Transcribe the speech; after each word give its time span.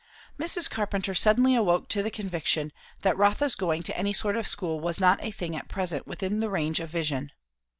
Mrs. 0.39 0.67
Carpenter 0.67 1.13
suddenly 1.13 1.53
awoke 1.53 1.87
to 1.89 2.01
the 2.01 2.09
conviction, 2.09 2.71
that 3.03 3.15
Rotha's 3.17 3.53
going 3.53 3.83
to 3.83 3.95
any 3.95 4.13
sort 4.13 4.35
of 4.35 4.47
school 4.47 4.79
was 4.79 4.99
not 4.99 5.23
a 5.23 5.29
thing 5.29 5.55
at 5.55 5.67
present 5.69 6.07
within 6.07 6.39
the 6.39 6.49
range 6.49 6.79
of 6.79 6.89
vision. 6.89 7.31